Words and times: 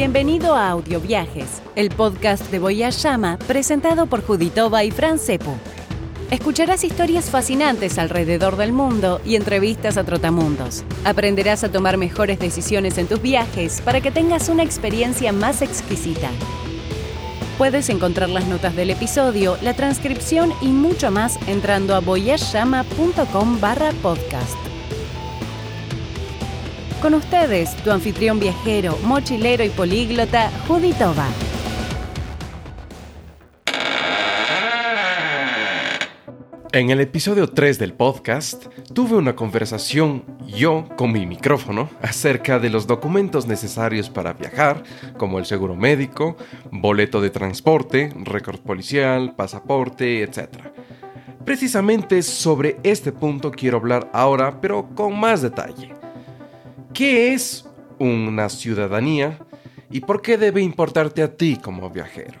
Bienvenido 0.00 0.54
a 0.54 0.70
Audio 0.70 0.98
Viajes, 0.98 1.60
el 1.76 1.90
podcast 1.90 2.50
de 2.50 2.58
Voyage 2.58 3.00
Llama 3.00 3.38
presentado 3.46 4.06
por 4.06 4.24
Juditova 4.24 4.82
y 4.82 4.90
Fran 4.90 5.18
Cepu. 5.18 5.52
Escucharás 6.30 6.84
historias 6.84 7.28
fascinantes 7.28 7.98
alrededor 7.98 8.56
del 8.56 8.72
mundo 8.72 9.20
y 9.26 9.36
entrevistas 9.36 9.98
a 9.98 10.04
trotamundos. 10.04 10.84
Aprenderás 11.04 11.64
a 11.64 11.70
tomar 11.70 11.98
mejores 11.98 12.38
decisiones 12.38 12.96
en 12.96 13.08
tus 13.08 13.20
viajes 13.20 13.82
para 13.82 14.00
que 14.00 14.10
tengas 14.10 14.48
una 14.48 14.62
experiencia 14.62 15.34
más 15.34 15.60
exquisita. 15.60 16.30
Puedes 17.58 17.90
encontrar 17.90 18.30
las 18.30 18.46
notas 18.46 18.74
del 18.74 18.88
episodio, 18.88 19.58
la 19.60 19.76
transcripción 19.76 20.50
y 20.62 20.68
mucho 20.68 21.10
más 21.10 21.38
entrando 21.46 21.94
a 21.94 22.00
voyageyama.com 22.00 23.60
barra 23.60 23.90
podcast. 24.00 24.56
Con 27.00 27.14
ustedes, 27.14 27.74
tu 27.76 27.90
anfitrión 27.90 28.38
viajero, 28.38 28.94
mochilero 29.04 29.64
y 29.64 29.70
políglota, 29.70 30.50
Juditova. 30.68 31.26
En 36.72 36.90
el 36.90 37.00
episodio 37.00 37.48
3 37.48 37.78
del 37.78 37.94
podcast, 37.94 38.66
tuve 38.92 39.16
una 39.16 39.34
conversación 39.34 40.24
yo 40.46 40.86
con 40.98 41.10
mi 41.10 41.24
micrófono 41.24 41.88
acerca 42.02 42.58
de 42.58 42.68
los 42.68 42.86
documentos 42.86 43.46
necesarios 43.46 44.10
para 44.10 44.34
viajar, 44.34 44.82
como 45.16 45.38
el 45.38 45.46
seguro 45.46 45.74
médico, 45.74 46.36
boleto 46.70 47.22
de 47.22 47.30
transporte, 47.30 48.12
récord 48.24 48.60
policial, 48.60 49.34
pasaporte, 49.34 50.22
etc. 50.22 50.48
Precisamente 51.46 52.20
sobre 52.22 52.76
este 52.82 53.10
punto 53.10 53.50
quiero 53.50 53.78
hablar 53.78 54.10
ahora, 54.12 54.60
pero 54.60 54.86
con 54.94 55.18
más 55.18 55.40
detalle. 55.40 55.99
¿Qué 56.92 57.32
es 57.32 57.68
una 58.00 58.48
ciudadanía 58.48 59.38
y 59.90 60.00
por 60.00 60.22
qué 60.22 60.36
debe 60.36 60.60
importarte 60.60 61.22
a 61.22 61.36
ti 61.36 61.56
como 61.56 61.88
viajero? 61.88 62.40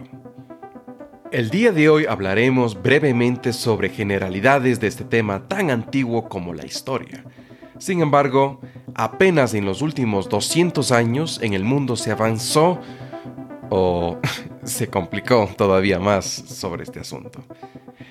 El 1.30 1.50
día 1.50 1.70
de 1.70 1.88
hoy 1.88 2.06
hablaremos 2.06 2.80
brevemente 2.82 3.52
sobre 3.52 3.90
generalidades 3.90 4.80
de 4.80 4.88
este 4.88 5.04
tema 5.04 5.46
tan 5.46 5.70
antiguo 5.70 6.28
como 6.28 6.52
la 6.52 6.66
historia. 6.66 7.24
Sin 7.78 8.02
embargo, 8.02 8.60
apenas 8.94 9.54
en 9.54 9.64
los 9.64 9.82
últimos 9.82 10.28
200 10.28 10.90
años 10.90 11.38
en 11.42 11.54
el 11.54 11.62
mundo 11.62 11.94
se 11.94 12.10
avanzó 12.10 12.80
o 13.70 14.18
se 14.64 14.88
complicó 14.88 15.48
todavía 15.56 16.00
más 16.00 16.26
sobre 16.26 16.82
este 16.82 16.98
asunto. 16.98 17.44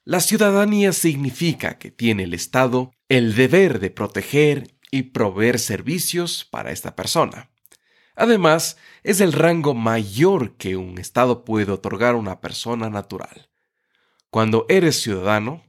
La 0.04 0.18
ciudadanía 0.18 0.92
significa 0.92 1.78
que 1.78 1.92
tiene 1.92 2.24
el 2.24 2.34
Estado 2.34 2.92
el 3.08 3.36
deber 3.36 3.78
de 3.78 3.90
proteger 3.90 4.74
y 4.90 5.02
proveer 5.04 5.60
servicios 5.60 6.44
para 6.44 6.72
esta 6.72 6.96
persona. 6.96 7.50
Además, 8.16 8.78
es 9.04 9.20
el 9.20 9.32
rango 9.32 9.74
mayor 9.74 10.56
que 10.56 10.76
un 10.76 10.98
Estado 10.98 11.44
puede 11.44 11.70
otorgar 11.70 12.14
a 12.14 12.18
una 12.18 12.41
persona 12.41 12.91
natural. 12.91 13.48
Cuando 14.28 14.66
eres 14.68 15.00
ciudadano, 15.00 15.62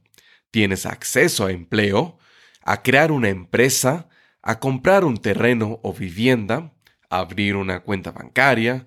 tienes 0.50 0.84
acceso 0.84 1.46
a 1.46 1.52
empleo, 1.52 2.18
a 2.60 2.82
crear 2.82 3.12
una 3.12 3.28
empresa, 3.28 4.08
a 4.42 4.58
comprar 4.58 5.04
un 5.04 5.18
terreno 5.18 5.78
o 5.84 5.92
vivienda, 5.92 6.74
a 7.08 7.20
abrir 7.20 7.54
una 7.54 7.84
cuenta 7.84 8.10
bancaria, 8.10 8.84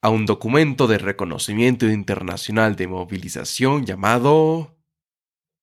a 0.00 0.08
un 0.08 0.24
documento 0.24 0.86
de 0.86 0.96
reconocimiento 0.96 1.86
internacional 1.90 2.74
de 2.74 2.86
movilización 2.86 3.84
llamado 3.84 4.77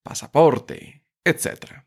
pasaporte, 0.06 1.02
etc. 1.24 1.82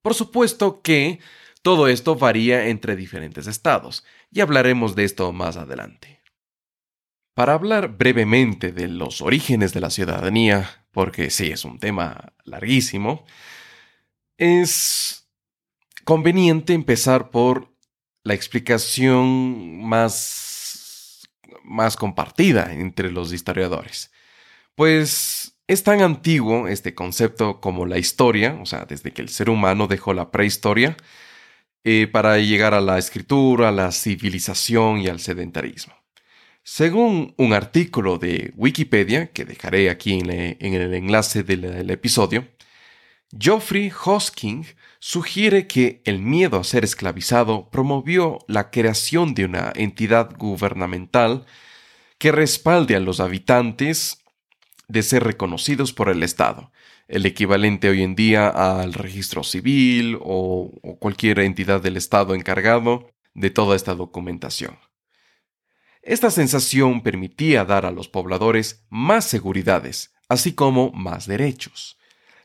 Por 0.00 0.14
supuesto 0.14 0.80
que 0.80 1.20
todo 1.60 1.86
esto 1.86 2.16
varía 2.16 2.68
entre 2.68 2.96
diferentes 2.96 3.46
estados, 3.46 4.04
y 4.30 4.40
hablaremos 4.40 4.96
de 4.96 5.04
esto 5.04 5.30
más 5.32 5.58
adelante. 5.58 6.22
Para 7.34 7.52
hablar 7.52 7.98
brevemente 7.98 8.72
de 8.72 8.88
los 8.88 9.20
orígenes 9.20 9.74
de 9.74 9.80
la 9.80 9.90
ciudadanía, 9.90 10.86
porque 10.92 11.28
sí 11.28 11.50
es 11.50 11.66
un 11.66 11.78
tema 11.78 12.32
larguísimo, 12.44 13.26
es 14.38 15.28
conveniente 16.04 16.72
empezar 16.72 17.30
por 17.30 17.70
la 18.24 18.32
explicación 18.32 19.84
más, 19.84 21.28
más 21.62 21.96
compartida 21.96 22.72
entre 22.72 23.12
los 23.12 23.34
historiadores. 23.34 24.10
Pues 24.74 25.49
es 25.70 25.84
tan 25.84 26.02
antiguo 26.02 26.66
este 26.66 26.96
concepto 26.96 27.60
como 27.60 27.86
la 27.86 27.96
historia, 27.96 28.58
o 28.60 28.66
sea, 28.66 28.86
desde 28.86 29.12
que 29.12 29.22
el 29.22 29.28
ser 29.28 29.48
humano 29.48 29.86
dejó 29.86 30.12
la 30.14 30.32
prehistoria, 30.32 30.96
eh, 31.84 32.08
para 32.08 32.38
llegar 32.38 32.74
a 32.74 32.80
la 32.80 32.98
escritura, 32.98 33.68
a 33.68 33.72
la 33.72 33.92
civilización 33.92 34.98
y 34.98 35.06
al 35.06 35.20
sedentarismo. 35.20 35.94
Según 36.64 37.34
un 37.38 37.52
artículo 37.52 38.18
de 38.18 38.52
Wikipedia, 38.56 39.28
que 39.28 39.44
dejaré 39.44 39.90
aquí 39.90 40.14
en, 40.14 40.30
el 40.30 40.92
enlace 40.92 41.44
del, 41.44 41.88
episodio, 41.88 42.48
Geoffrey 43.38 43.92
Hosking 44.04 44.66
sugiere 44.98 45.68
que 45.68 46.02
el 46.04 46.18
miedo 46.18 46.58
a 46.58 46.64
ser 46.64 46.82
esclavizado 46.82 47.70
promovió 47.70 48.40
la 48.48 48.70
creación 48.72 49.34
de 49.34 49.44
una 49.44 49.72
entidad 49.76 50.36
gubernamental 50.36 51.46
que 52.18 52.32
respalde 52.32 52.96
a 52.96 53.00
los 53.00 53.20
habitantes 53.20 54.19
de 54.90 55.02
ser 55.04 55.22
reconocidos 55.22 55.92
por 55.92 56.08
el 56.08 56.22
Estado, 56.24 56.72
el 57.06 57.24
equivalente 57.24 57.88
hoy 57.88 58.02
en 58.02 58.16
día 58.16 58.48
al 58.48 58.92
registro 58.92 59.44
civil 59.44 60.18
o, 60.20 60.72
cualquier 60.98 61.38
entidad 61.40 61.80
del 61.80 61.96
Estado 61.96 62.34
encargado 62.34 63.12
de 63.34 63.50
toda 63.50 63.76
esta 63.76 63.94
documentación. 63.94 64.78
Esta 66.02 66.30
sensación 66.30 67.02
permitía 67.02 67.64
dar 67.64 67.86
a 67.86 67.92
los 67.92 68.08
pobladores 68.08 68.84
más 68.90 69.26
seguridades, 69.26 70.12
así 70.28 70.54
como 70.54 70.90
más 70.90 71.26
derechos. 71.26 71.96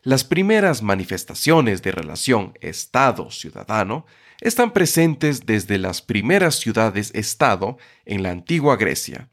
Las 0.02 0.22
primeras 0.22 0.82
manifestaciones 0.82 1.82
de 1.82 1.90
relación 1.90 2.52
Estado-ciudadano 2.60 4.06
están 4.40 4.72
presentes 4.72 5.46
desde 5.46 5.78
las 5.78 6.00
primeras 6.00 6.56
ciudades-estado 6.56 7.78
en 8.04 8.22
la 8.22 8.30
antigua 8.30 8.76
Grecia, 8.76 9.30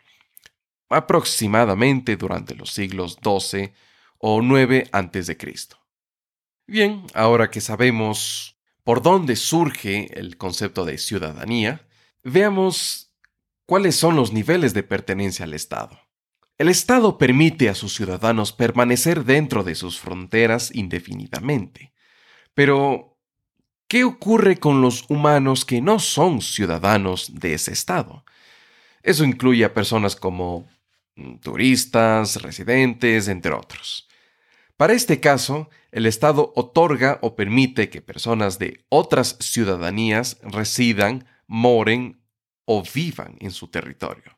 aproximadamente 0.94 2.16
durante 2.16 2.56
los 2.56 2.72
siglos 2.72 3.18
XII 3.24 3.74
o 4.18 4.42
IX 4.42 4.90
a.C. 4.92 5.38
Bien, 6.66 7.06
ahora 7.14 7.50
que 7.50 7.62
sabemos 7.62 8.58
por 8.84 9.02
dónde 9.02 9.36
surge 9.36 10.18
el 10.20 10.38
concepto 10.38 10.86
de 10.86 10.98
ciudadanía, 10.98 11.88
veamos 12.24 13.14
cuáles 13.66 13.96
son 13.96 14.16
los 14.16 14.34
niveles 14.34 14.74
de 14.74 14.84
pertenencia 14.84 15.46
al 15.46 15.54
Estado. 15.54 16.00
El 16.58 16.70
Estado 16.70 17.18
permite 17.18 17.70
a 17.70 17.76
sus 17.76 17.96
ciudadanos 17.96 18.54
permanecer 18.54 19.26
dentro 19.26 19.64
de 19.64 19.76
sus 19.76 20.00
fronteras 20.00 20.74
indefinidamente. 20.74 21.94
Pero, 22.54 23.18
¿qué 23.88 24.04
ocurre 24.04 24.58
con 24.58 24.82
los 24.82 25.06
humanos 25.10 25.66
que 25.66 25.82
no 25.82 26.00
son 26.00 26.42
ciudadanos 26.42 27.40
de 27.40 27.56
ese 27.56 27.74
Estado? 27.74 28.24
Eso 29.02 29.26
incluye 29.26 29.66
a 29.66 29.74
personas 29.74 30.16
como 30.16 30.68
turistas, 31.42 32.42
residentes, 32.42 33.28
entre 33.28 33.54
otros. 33.54 34.08
Para 34.78 34.94
este 34.94 35.20
caso, 35.20 35.70
el 35.92 36.06
Estado 36.06 36.52
otorga 36.56 37.20
o 37.22 37.36
permite 37.36 37.90
que 37.90 38.02
personas 38.02 38.58
de 38.58 38.86
otras 38.90 39.38
ciudadanías 39.40 40.40
residan, 40.42 41.28
moren 41.48 42.22
o 42.66 42.84
vivan 42.84 43.38
en 43.40 43.52
su 43.52 43.68
territorio. 43.68 44.38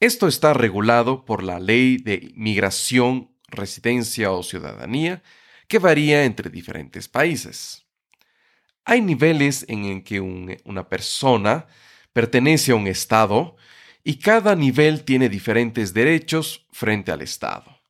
Esto 0.00 0.26
está 0.26 0.52
regulado 0.52 1.24
por 1.24 1.44
la 1.44 1.60
Ley 1.60 1.98
de 1.98 2.32
Migración, 2.34 3.30
Residencia 3.46 4.32
o 4.32 4.42
Ciudadanía, 4.42 5.22
que 5.68 5.78
varía 5.78 6.24
entre 6.24 6.50
diferentes 6.50 7.08
países. 7.08 7.86
Hay 8.84 9.00
niveles 9.00 9.64
en 9.68 10.02
que 10.02 10.20
una 10.20 10.88
persona 10.88 11.68
pertenece 12.12 12.72
a 12.72 12.74
un 12.74 12.88
Estado 12.88 13.56
y 14.04 14.18
cada 14.18 14.54
nivel 14.54 15.04
tiene 15.04 15.28
diferentes 15.28 15.94
derechos 15.94 16.66
frente 16.72 17.12
al 17.12 17.22
Estado 17.22 17.82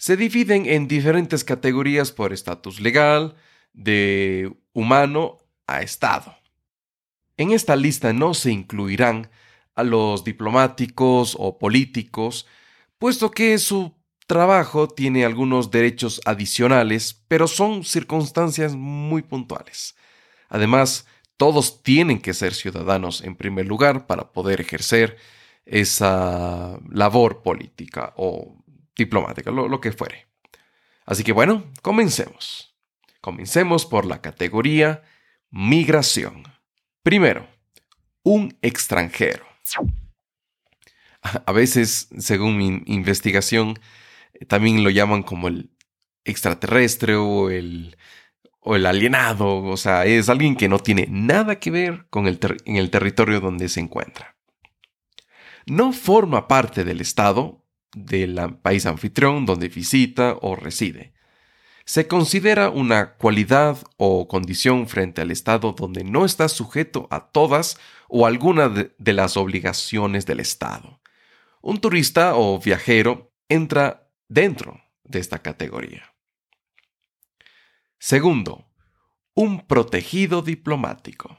se 0.00 0.16
dividen 0.16 0.64
en 0.64 0.88
diferentes 0.88 1.44
categorías 1.44 2.10
por 2.10 2.32
estatus 2.32 2.80
legal, 2.80 3.36
de 3.74 4.50
humano 4.72 5.36
a 5.66 5.82
Estado. 5.82 6.34
En 7.36 7.50
esta 7.50 7.76
lista 7.76 8.14
no 8.14 8.32
se 8.32 8.50
incluirán 8.50 9.30
a 9.74 9.82
los 9.82 10.24
diplomáticos 10.24 11.36
o 11.38 11.58
políticos, 11.58 12.46
puesto 12.98 13.30
que 13.30 13.58
su 13.58 13.94
trabajo 14.26 14.88
tiene 14.88 15.26
algunos 15.26 15.70
derechos 15.70 16.22
adicionales, 16.24 17.22
pero 17.28 17.46
son 17.46 17.84
circunstancias 17.84 18.74
muy 18.74 19.20
puntuales. 19.20 19.96
Además, 20.48 21.06
todos 21.40 21.82
tienen 21.82 22.20
que 22.20 22.34
ser 22.34 22.52
ciudadanos 22.52 23.22
en 23.22 23.34
primer 23.34 23.64
lugar 23.64 24.06
para 24.06 24.30
poder 24.30 24.60
ejercer 24.60 25.16
esa 25.64 26.78
labor 26.90 27.42
política 27.42 28.12
o 28.18 28.62
diplomática, 28.94 29.50
lo, 29.50 29.80
que 29.80 29.90
fuere. 29.90 30.26
Así 31.06 31.24
que 31.24 31.32
bueno, 31.32 31.64
comencemos. 31.80 32.76
Comencemos 33.22 33.86
por 33.86 34.04
la 34.04 34.20
categoría 34.20 35.02
migración. 35.48 36.42
Primero, 37.02 37.48
un 38.22 38.58
extranjero. 38.60 39.46
A 41.22 41.52
veces, 41.52 42.10
según 42.18 42.58
mi 42.58 42.82
investigación, 42.84 43.78
también 44.46 44.84
lo 44.84 44.90
llaman 44.90 45.22
como 45.22 45.48
el 45.48 45.70
extraterrestre 46.22 47.14
o 47.14 47.48
el, 47.48 47.96
o 48.60 48.76
el 48.76 48.86
alienado. 48.86 49.62
O 49.64 49.76
sea, 49.76 50.06
es 50.06 50.28
alguien 50.28 50.56
que 50.56 50.68
no 50.68 50.78
tiene 50.78 51.06
nada 51.10 51.58
que 51.58 51.70
ver 51.70 52.06
con 52.10 52.26
el 52.26 52.38
en 52.64 52.76
el 52.76 52.90
territorio 52.90 53.40
donde 53.40 53.68
se 53.68 53.80
encuentra. 53.80 54.36
No 55.66 55.92
forma 55.92 56.48
parte 56.48 56.84
del 56.84 57.00
Estado 57.00 57.64
del 57.94 58.38
país 58.62 58.86
anfitrión 58.86 59.46
donde 59.46 59.68
visita 59.68 60.36
o 60.40 60.56
reside. 60.56 61.12
Se 61.84 62.06
considera 62.06 62.70
una 62.70 63.14
cualidad 63.14 63.78
o 63.96 64.28
condición 64.28 64.86
frente 64.86 65.22
al 65.22 65.30
Estado 65.30 65.72
donde 65.72 66.04
no 66.04 66.24
está 66.24 66.48
sujeto 66.48 67.08
a 67.10 67.30
todas 67.30 67.78
o 68.08 68.26
alguna 68.26 68.68
de, 68.68 69.12
las 69.12 69.36
obligaciones 69.36 70.24
del 70.26 70.40
Estado. 70.40 71.00
Un 71.60 71.80
turista 71.80 72.36
o 72.36 72.58
viajero 72.60 73.32
entra 73.48 74.08
dentro 74.28 74.80
de 75.04 75.18
esta 75.18 75.40
categoría. 75.40 76.09
Segundo, 78.02 78.66
un 79.34 79.66
protegido 79.66 80.40
diplomático. 80.40 81.38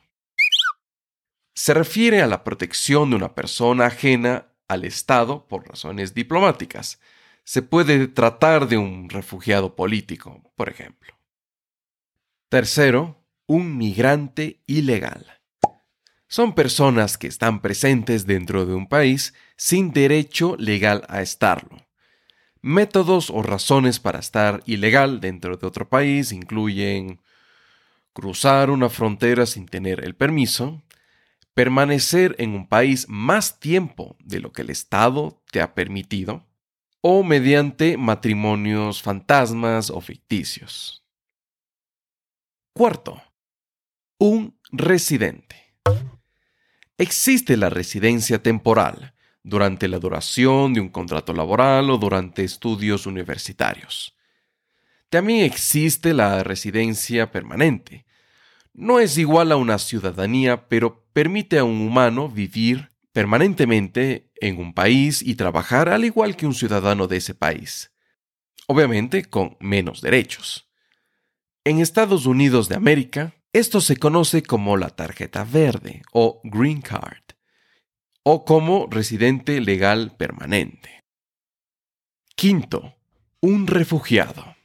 Se 1.55 1.73
refiere 1.73 2.21
a 2.21 2.27
la 2.27 2.43
protección 2.43 3.09
de 3.09 3.15
una 3.15 3.33
persona 3.33 3.87
ajena 3.87 4.53
al 4.67 4.85
Estado 4.85 5.47
por 5.47 5.67
razones 5.67 6.13
diplomáticas. 6.13 6.99
Se 7.43 7.63
puede 7.63 8.07
tratar 8.07 8.67
de 8.67 8.77
un 8.77 9.09
refugiado 9.09 9.75
político, 9.75 10.53
por 10.55 10.69
ejemplo. 10.69 11.17
Tercero, 12.47 13.25
un 13.47 13.75
migrante 13.75 14.61
ilegal. 14.67 15.41
Son 16.27 16.53
personas 16.53 17.17
que 17.17 17.25
están 17.25 17.63
presentes 17.63 18.27
dentro 18.27 18.67
de 18.67 18.75
un 18.75 18.87
país 18.87 19.33
sin 19.57 19.93
derecho 19.93 20.55
legal 20.59 21.05
a 21.09 21.23
estarlo. 21.23 21.87
Métodos 22.61 23.31
o 23.31 23.41
razones 23.41 23.99
para 23.99 24.19
estar 24.19 24.61
ilegal 24.67 25.19
dentro 25.19 25.57
de 25.57 25.65
otro 25.65 25.89
país 25.89 26.31
incluyen 26.31 27.19
cruzar 28.13 28.69
una 28.69 28.89
frontera 28.89 29.47
sin 29.47 29.65
tener 29.65 30.03
el 30.03 30.15
permiso, 30.15 30.83
permanecer 31.55 32.35
en 32.37 32.53
un 32.53 32.67
país 32.67 33.07
más 33.09 33.59
tiempo 33.59 34.15
de 34.19 34.39
lo 34.39 34.51
que 34.51 34.61
el 34.61 34.69
Estado 34.69 35.41
te 35.51 35.59
ha 35.59 35.73
permitido, 35.73 36.45
o 37.01 37.23
mediante 37.23 37.97
matrimonios 37.97 39.01
fantasmas 39.01 39.89
o 39.89 39.99
ficticios. 39.99 41.03
Cuarto, 42.73 43.21
un 44.19 44.59
residente. 44.71 45.73
Existe 46.99 47.57
la 47.57 47.69
residencia 47.71 48.43
temporal 48.43 49.15
durante 49.43 49.87
la 49.87 49.99
duración 49.99 50.73
de 50.73 50.81
un 50.81 50.89
contrato 50.89 51.33
laboral 51.33 51.89
o 51.89 51.97
durante 51.97 52.43
estudios 52.43 53.05
universitarios. 53.05 54.15
También 55.09 55.43
existe 55.43 56.13
la 56.13 56.43
residencia 56.43 57.31
permanente, 57.31 58.05
no 58.73 58.99
es 58.99 59.17
igual 59.17 59.51
a 59.51 59.57
una 59.57 59.77
ciudadanía, 59.79 60.67
pero 60.69 61.05
permite 61.11 61.59
a 61.59 61.63
un 61.65 61.81
humano 61.81 62.29
vivir 62.29 62.89
permanentemente 63.11 64.31
en 64.39 64.59
un 64.59 64.73
país 64.73 65.21
y 65.21 65.35
trabajar 65.35 65.89
al 65.89 66.05
igual 66.05 66.37
que 66.37 66.45
un 66.45 66.53
ciudadano 66.53 67.07
de 67.07 67.17
ese 67.17 67.35
país. 67.35 67.91
Obviamente 68.67 69.25
con 69.25 69.57
menos 69.59 70.01
derechos. 70.01 70.69
En 71.65 71.79
Estados 71.79 72.25
Unidos 72.25 72.69
de 72.69 72.75
América, 72.75 73.33
esto 73.51 73.81
se 73.81 73.97
conoce 73.97 74.41
como 74.41 74.77
la 74.77 74.89
tarjeta 74.89 75.43
verde 75.43 76.01
o 76.13 76.39
Green 76.45 76.81
Card, 76.81 77.30
o 78.23 78.45
como 78.45 78.87
residente 78.89 79.59
legal 79.61 80.15
permanente. 80.15 81.01
Quinto, 82.35 82.95
un 83.39 83.67
refugiado. 83.67 84.55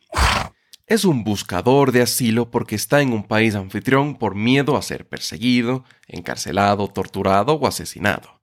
Es 0.86 1.04
un 1.04 1.24
buscador 1.24 1.90
de 1.90 2.02
asilo 2.02 2.50
porque 2.50 2.76
está 2.76 3.00
en 3.00 3.12
un 3.12 3.24
país 3.24 3.54
anfitrión 3.54 4.16
por 4.16 4.34
miedo 4.34 4.76
a 4.76 4.82
ser 4.82 5.08
perseguido, 5.08 5.84
encarcelado, 6.06 6.86
torturado 6.88 7.54
o 7.54 7.66
asesinado. 7.66 8.40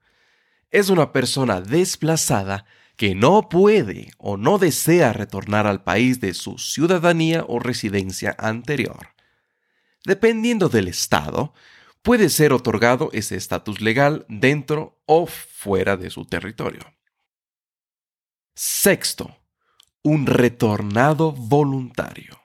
Es 0.69 0.89
una 0.89 1.13
persona 1.13 1.61
desplazada 1.61 2.65
que 2.97 3.15
no 3.15 3.49
puede 3.49 4.11
o 4.17 4.37
no 4.37 4.57
desea 4.57 5.13
retornar 5.13 5.67
al 5.67 5.83
país 5.83 6.19
de 6.19 6.33
su 6.33 6.57
ciudadanía 6.57 7.45
o 7.47 7.59
residencia 7.59 8.35
anterior. 8.37 9.09
Dependiendo 10.05 10.69
del 10.69 10.87
estado, 10.89 11.53
puede 12.01 12.29
ser 12.29 12.51
otorgado 12.51 13.09
ese 13.13 13.35
estatus 13.35 13.81
legal 13.81 14.25
dentro 14.27 14.92
o 15.05 15.25
fuera 15.25 15.97
de 15.97 16.09
su 16.09 16.25
territorio. 16.25 16.81
Sexto, 18.55 19.35
un 20.03 20.25
retornado 20.25 21.31
voluntario. 21.31 22.39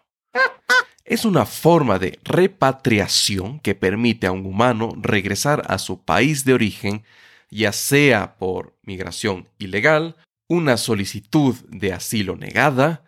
Es 1.05 1.25
una 1.25 1.47
forma 1.47 1.99
de 1.99 2.19
repatriación 2.23 3.61
que 3.61 3.75
permite 3.75 4.27
a 4.27 4.33
un 4.33 4.45
humano 4.45 4.93
regresar 4.97 5.65
a 5.69 5.79
su 5.79 6.05
país 6.05 6.45
de 6.45 6.53
origen, 6.53 7.05
ya 7.51 7.73
sea 7.73 8.37
por 8.37 8.79
migración 8.83 9.49
ilegal, 9.59 10.17
una 10.49 10.77
solicitud 10.77 11.57
de 11.69 11.93
asilo 11.93 12.37
negada, 12.37 13.05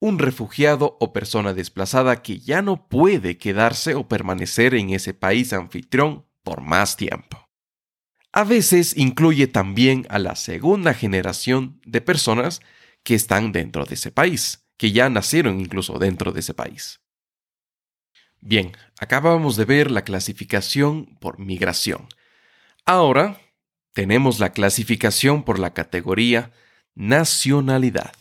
un 0.00 0.18
refugiado 0.18 0.96
o 1.00 1.12
persona 1.12 1.54
desplazada 1.54 2.22
que 2.22 2.38
ya 2.38 2.62
no 2.62 2.88
puede 2.88 3.38
quedarse 3.38 3.94
o 3.94 4.06
permanecer 4.06 4.74
en 4.74 4.90
ese 4.90 5.14
país 5.14 5.52
anfitrión 5.52 6.26
por 6.42 6.60
más 6.60 6.96
tiempo. 6.96 7.43
A 8.36 8.42
veces 8.42 8.96
incluye 8.96 9.46
también 9.46 10.08
a 10.10 10.18
la 10.18 10.34
segunda 10.34 10.92
generación 10.92 11.80
de 11.86 12.00
personas 12.00 12.62
que 13.04 13.14
están 13.14 13.52
dentro 13.52 13.84
de 13.84 13.94
ese 13.94 14.10
país, 14.10 14.66
que 14.76 14.90
ya 14.90 15.08
nacieron 15.08 15.60
incluso 15.60 16.00
dentro 16.00 16.32
de 16.32 16.40
ese 16.40 16.52
país. 16.52 17.00
Bien, 18.40 18.72
acabamos 18.98 19.54
de 19.54 19.64
ver 19.66 19.88
la 19.92 20.02
clasificación 20.02 21.16
por 21.20 21.38
migración. 21.38 22.08
Ahora 22.84 23.40
tenemos 23.92 24.40
la 24.40 24.50
clasificación 24.50 25.44
por 25.44 25.60
la 25.60 25.72
categoría 25.72 26.50
nacionalidad. 26.96 28.14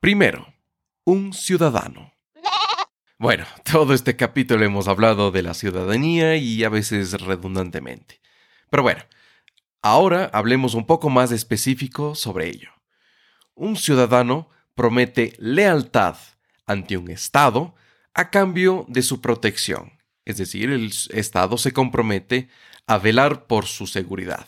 Primero, 0.00 0.52
un 1.04 1.32
ciudadano. 1.32 2.12
Bueno, 3.18 3.46
todo 3.70 3.94
este 3.94 4.16
capítulo 4.16 4.64
hemos 4.64 4.88
hablado 4.88 5.30
de 5.30 5.42
la 5.42 5.54
ciudadanía 5.54 6.34
y 6.34 6.64
a 6.64 6.68
veces 6.68 7.12
redundantemente. 7.20 8.20
Pero 8.70 8.82
bueno, 8.82 9.02
ahora 9.82 10.30
hablemos 10.32 10.74
un 10.74 10.86
poco 10.86 11.10
más 11.10 11.32
específico 11.32 12.14
sobre 12.14 12.48
ello. 12.48 12.70
Un 13.54 13.76
ciudadano 13.76 14.48
promete 14.74 15.34
lealtad 15.38 16.16
ante 16.66 16.96
un 16.96 17.10
Estado 17.10 17.74
a 18.14 18.30
cambio 18.30 18.84
de 18.88 19.02
su 19.02 19.20
protección. 19.20 19.92
Es 20.24 20.36
decir, 20.36 20.70
el 20.70 20.92
Estado 21.10 21.56
se 21.58 21.72
compromete 21.72 22.48
a 22.86 22.98
velar 22.98 23.46
por 23.46 23.66
su 23.66 23.86
seguridad. 23.86 24.46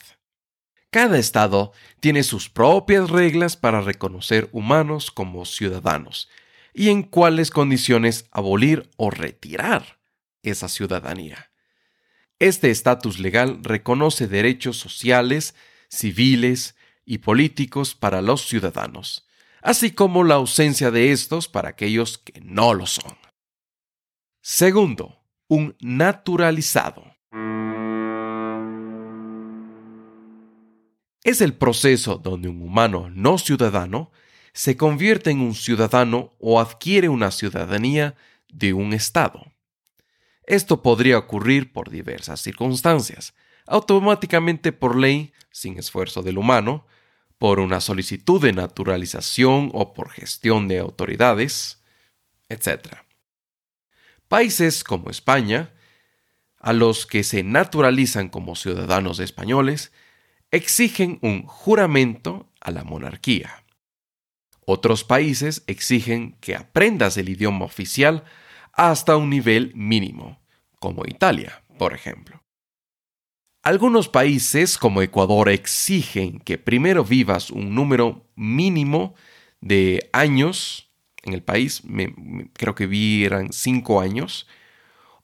Cada 0.90 1.18
Estado 1.18 1.72
tiene 2.00 2.22
sus 2.22 2.48
propias 2.50 3.10
reglas 3.10 3.56
para 3.56 3.80
reconocer 3.80 4.48
humanos 4.52 5.10
como 5.10 5.44
ciudadanos 5.44 6.28
y 6.74 6.90
en 6.90 7.02
cuáles 7.02 7.50
condiciones 7.50 8.26
abolir 8.32 8.90
o 8.96 9.10
retirar 9.10 10.00
esa 10.42 10.68
ciudadanía. 10.68 11.49
Este 12.40 12.70
estatus 12.70 13.18
legal 13.18 13.58
reconoce 13.62 14.26
derechos 14.26 14.78
sociales, 14.78 15.54
civiles 15.90 16.74
y 17.04 17.18
políticos 17.18 17.94
para 17.94 18.22
los 18.22 18.48
ciudadanos, 18.48 19.28
así 19.60 19.90
como 19.90 20.24
la 20.24 20.36
ausencia 20.36 20.90
de 20.90 21.12
estos 21.12 21.48
para 21.48 21.68
aquellos 21.68 22.16
que 22.16 22.40
no 22.40 22.72
lo 22.72 22.86
son. 22.86 23.14
Segundo, 24.40 25.22
un 25.48 25.76
naturalizado. 25.80 27.04
Es 31.22 31.42
el 31.42 31.52
proceso 31.52 32.16
donde 32.16 32.48
un 32.48 32.62
humano 32.62 33.10
no 33.10 33.36
ciudadano 33.36 34.12
se 34.54 34.78
convierte 34.78 35.30
en 35.30 35.40
un 35.40 35.54
ciudadano 35.54 36.32
o 36.38 36.58
adquiere 36.58 37.10
una 37.10 37.32
ciudadanía 37.32 38.16
de 38.48 38.72
un 38.72 38.94
Estado. 38.94 39.49
Esto 40.50 40.82
podría 40.82 41.16
ocurrir 41.16 41.72
por 41.72 41.90
diversas 41.90 42.40
circunstancias, 42.40 43.34
automáticamente 43.68 44.72
por 44.72 44.96
ley, 44.96 45.32
sin 45.52 45.78
esfuerzo 45.78 46.22
del 46.22 46.38
humano, 46.38 46.88
por 47.38 47.60
una 47.60 47.80
solicitud 47.80 48.42
de 48.42 48.52
naturalización 48.52 49.70
o 49.72 49.94
por 49.94 50.10
gestión 50.10 50.66
de 50.66 50.80
autoridades, 50.80 51.84
etc. 52.48 52.96
Países 54.26 54.82
como 54.82 55.10
España, 55.10 55.72
a 56.58 56.72
los 56.72 57.06
que 57.06 57.22
se 57.22 57.44
naturalizan 57.44 58.28
como 58.28 58.56
ciudadanos 58.56 59.20
españoles, 59.20 59.92
exigen 60.50 61.20
un 61.22 61.44
juramento 61.44 62.50
a 62.60 62.72
la 62.72 62.82
monarquía. 62.82 63.62
Otros 64.66 65.04
países 65.04 65.62
exigen 65.68 66.32
que 66.40 66.56
aprendas 66.56 67.16
el 67.18 67.28
idioma 67.28 67.66
oficial 67.66 68.24
hasta 68.72 69.16
un 69.16 69.30
nivel 69.30 69.72
mínimo, 69.76 70.39
como 70.80 71.04
Italia, 71.06 71.62
por 71.78 71.94
ejemplo. 71.94 72.42
Algunos 73.62 74.08
países, 74.08 74.76
como 74.76 75.02
Ecuador, 75.02 75.48
exigen 75.48 76.40
que 76.40 76.58
primero 76.58 77.04
vivas 77.04 77.50
un 77.50 77.74
número 77.74 78.26
mínimo 78.34 79.14
de 79.60 80.10
años 80.12 80.90
en 81.22 81.34
el 81.34 81.42
país, 81.42 81.82
creo 82.54 82.74
que 82.74 82.86
vi 82.86 83.24
eran 83.24 83.52
cinco 83.52 84.00
años, 84.00 84.48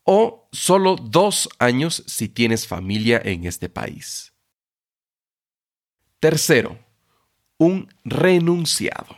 o 0.04 0.48
solo 0.52 0.94
dos 0.94 1.48
años 1.58 2.04
si 2.06 2.28
tienes 2.28 2.68
familia 2.68 3.20
en 3.24 3.44
este 3.44 3.68
país. 3.68 4.34
Tercero, 6.20 6.78
un 7.58 7.88
renunciado. 8.04 9.16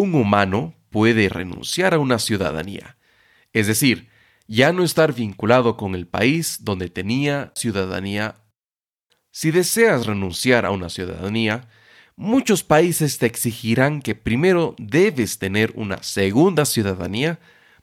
un 0.00 0.14
humano 0.14 0.74
puede 0.90 1.28
renunciar 1.28 1.94
a 1.94 1.98
una 1.98 2.18
ciudadanía, 2.18 2.96
es 3.52 3.66
decir, 3.66 4.08
ya 4.46 4.72
no 4.72 4.82
estar 4.82 5.14
vinculado 5.14 5.76
con 5.76 5.94
el 5.94 6.06
país 6.06 6.58
donde 6.62 6.88
tenía 6.88 7.52
ciudadanía. 7.54 8.42
Si 9.30 9.52
deseas 9.52 10.06
renunciar 10.06 10.66
a 10.66 10.72
una 10.72 10.88
ciudadanía, 10.88 11.68
muchos 12.16 12.64
países 12.64 13.18
te 13.18 13.26
exigirán 13.26 14.02
que 14.02 14.16
primero 14.16 14.74
debes 14.76 15.38
tener 15.38 15.72
una 15.76 16.02
segunda 16.02 16.64
ciudadanía 16.64 17.38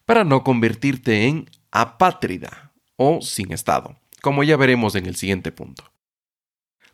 para 0.06 0.26
no 0.26 0.44
convertirte 0.44 1.28
en 1.28 1.50
apátrida 1.72 2.74
o 2.98 3.22
sin 3.22 3.54
Estado, 3.54 3.98
como 4.22 4.44
ya 4.44 4.58
veremos 4.58 4.96
en 4.96 5.06
el 5.06 5.16
siguiente 5.16 5.54
punto. 5.54 5.90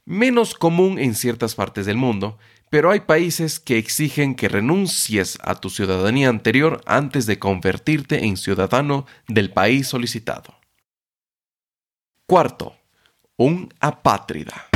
Menos 0.05 0.53
común 0.53 0.99
en 0.99 1.15
ciertas 1.15 1.55
partes 1.55 1.85
del 1.85 1.97
mundo, 1.97 2.37
pero 2.73 2.89
hay 2.89 3.01
países 3.01 3.59
que 3.59 3.77
exigen 3.77 4.33
que 4.33 4.49
renuncies 4.49 5.37
a 5.43 5.53
tu 5.53 5.69
ciudadanía 5.69 6.29
anterior 6.29 6.81
antes 6.87 7.27
de 7.27 7.37
convertirte 7.37 8.25
en 8.25 8.35
ciudadano 8.35 9.05
del 9.27 9.51
país 9.51 9.87
solicitado. 9.87 10.55
Cuarto, 12.25 12.75
un 13.37 13.71
apátrida. 13.79 14.69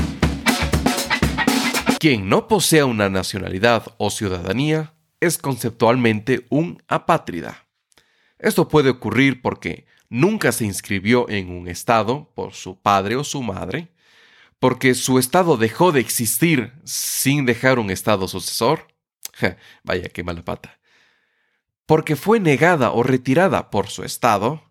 Quien 2.00 2.30
no 2.30 2.48
posea 2.48 2.86
una 2.86 3.10
nacionalidad 3.10 3.88
o 3.98 4.12
ciudadanía 4.12 4.94
es 5.20 5.40
conceptualmente 5.40 6.46
un 6.52 6.84
apátrida. 6.88 7.66
Esto 8.38 8.68
puede 8.68 8.92
ocurrir 8.92 9.42
porque 9.42 9.88
nunca 10.08 10.52
se 10.52 10.66
inscribió 10.66 11.28
en 11.30 11.50
un 11.50 11.68
estado 11.68 12.30
por 12.36 12.54
su 12.54 12.80
padre 12.80 13.16
o 13.16 13.24
su 13.24 13.42
madre, 13.42 13.88
porque 14.60 14.96
su 14.96 15.20
estado 15.20 15.58
dejó 15.58 15.92
de 15.92 16.00
existir 16.00 16.74
sin 16.84 17.46
dejar 17.46 17.80
un 17.80 17.92
estado 17.92 18.28
sucesor. 18.28 18.88
Vaya, 19.84 20.10
qué 20.10 20.24
mala 20.24 20.44
pata. 20.44 20.80
Porque 21.86 22.16
fue 22.16 22.40
negada 22.40 22.92
o 22.92 23.04
retirada 23.04 23.70
por 23.70 23.88
su 23.88 24.04
estado. 24.04 24.64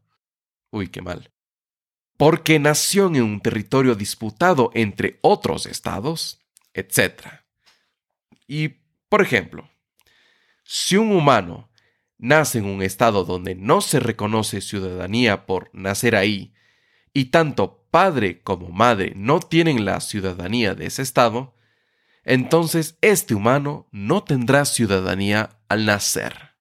Uy, 0.71 0.89
qué 0.89 1.03
mal. 1.03 1.33
Porque 2.17 2.59
nació 2.59 3.07
en 3.07 3.23
un 3.23 3.41
territorio 3.41 3.95
disputado 3.95 4.71
entre 4.75 5.19
otros 5.23 5.67
estados, 5.67 6.41
etc. 6.75 7.43
Y, 8.47 8.69
por 9.09 9.23
ejemplo, 9.23 9.71
si 10.65 10.97
un 10.97 11.13
humano 11.13 11.71
nace 12.19 12.59
en 12.59 12.65
un 12.65 12.83
estado 12.83 13.25
donde 13.25 13.55
no 13.55 13.81
se 13.81 14.01
reconoce 14.01 14.61
ciudadanía 14.61 15.47
por 15.47 15.71
nacer 15.73 16.17
ahí, 16.17 16.55
y 17.13 17.27
tanto 17.27 17.86
padre 17.97 18.43
como 18.43 18.69
madre 18.69 19.15
no 19.17 19.41
tienen 19.41 19.87
la 19.87 20.01
ciudadanía 20.01 20.75
de 20.75 20.85
ese 20.85 21.01
Estado, 21.01 21.55
entonces 22.25 22.99
este 23.01 23.35
humano 23.35 23.89
no 23.91 24.23
tendrá 24.23 24.67
ciudadanía 24.67 25.61
al 25.71 25.87
nacer. 25.87 26.59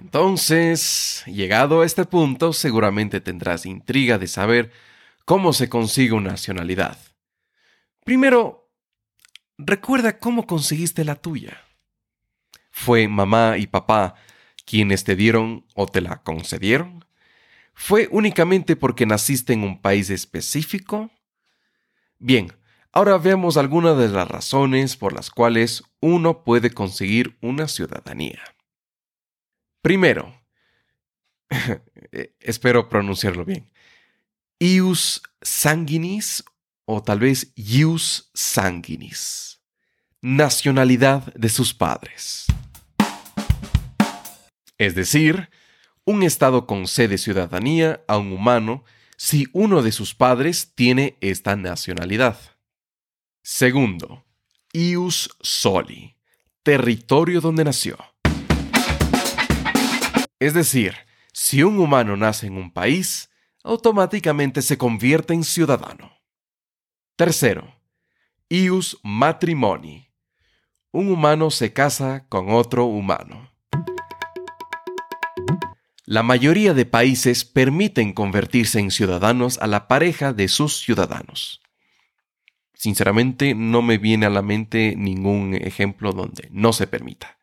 Entonces, 0.00 1.24
llegado 1.26 1.80
a 1.80 1.86
este 1.86 2.04
punto, 2.04 2.52
seguramente 2.52 3.20
tendrás 3.20 3.66
intriga 3.66 4.16
de 4.16 4.28
saber 4.28 4.70
cómo 5.24 5.52
se 5.52 5.68
consigue 5.68 6.12
una 6.12 6.30
nacionalidad. 6.30 6.96
Primero, 8.04 8.70
recuerda 9.56 10.20
cómo 10.20 10.46
conseguiste 10.46 11.04
la 11.04 11.16
tuya. 11.16 11.64
¿Fue 12.70 13.08
mamá 13.08 13.58
y 13.58 13.66
papá 13.66 14.14
quienes 14.64 15.02
te 15.02 15.16
dieron 15.16 15.66
o 15.74 15.88
te 15.88 16.00
la 16.00 16.22
concedieron? 16.22 17.07
¿Fue 17.80 18.08
únicamente 18.10 18.74
porque 18.74 19.06
naciste 19.06 19.52
en 19.52 19.62
un 19.62 19.80
país 19.80 20.10
específico? 20.10 21.12
Bien, 22.18 22.52
ahora 22.90 23.16
veamos 23.18 23.56
algunas 23.56 23.96
de 23.96 24.08
las 24.08 24.26
razones 24.26 24.96
por 24.96 25.12
las 25.12 25.30
cuales 25.30 25.84
uno 26.00 26.42
puede 26.42 26.70
conseguir 26.72 27.38
una 27.40 27.68
ciudadanía. 27.68 28.42
Primero, 29.80 30.42
espero 32.40 32.88
pronunciarlo 32.88 33.44
bien, 33.44 33.70
ius 34.58 35.22
sanguinis 35.40 36.44
o 36.84 37.00
tal 37.00 37.20
vez 37.20 37.52
ius 37.54 38.28
sanguinis, 38.34 39.62
nacionalidad 40.20 41.32
de 41.34 41.48
sus 41.48 41.72
padres. 41.72 42.46
Es 44.78 44.96
decir, 44.96 45.48
un 46.08 46.22
Estado 46.22 46.66
concede 46.66 47.18
ciudadanía 47.18 48.02
a 48.08 48.16
un 48.16 48.32
humano 48.32 48.82
si 49.18 49.46
uno 49.52 49.82
de 49.82 49.92
sus 49.92 50.14
padres 50.14 50.72
tiene 50.74 51.18
esta 51.20 51.54
nacionalidad. 51.54 52.38
Segundo, 53.42 54.24
ius 54.72 55.36
soli, 55.42 56.16
territorio 56.62 57.42
donde 57.42 57.62
nació. 57.62 57.98
Es 60.38 60.54
decir, 60.54 60.94
si 61.34 61.62
un 61.62 61.78
humano 61.78 62.16
nace 62.16 62.46
en 62.46 62.56
un 62.56 62.72
país, 62.72 63.28
automáticamente 63.62 64.62
se 64.62 64.78
convierte 64.78 65.34
en 65.34 65.44
ciudadano. 65.44 66.10
Tercero, 67.16 67.82
ius 68.48 68.98
matrimoni. 69.02 70.08
Un 70.90 71.10
humano 71.10 71.50
se 71.50 71.74
casa 71.74 72.24
con 72.30 72.48
otro 72.48 72.86
humano. 72.86 73.57
La 76.10 76.22
mayoría 76.22 76.72
de 76.72 76.86
países 76.86 77.44
permiten 77.44 78.14
convertirse 78.14 78.80
en 78.80 78.90
ciudadanos 78.90 79.58
a 79.58 79.66
la 79.66 79.88
pareja 79.88 80.32
de 80.32 80.48
sus 80.48 80.78
ciudadanos. 80.78 81.60
Sinceramente, 82.72 83.54
no 83.54 83.82
me 83.82 83.98
viene 83.98 84.24
a 84.24 84.30
la 84.30 84.40
mente 84.40 84.94
ningún 84.96 85.52
ejemplo 85.52 86.12
donde 86.12 86.48
no 86.50 86.72
se 86.72 86.86
permita. 86.86 87.36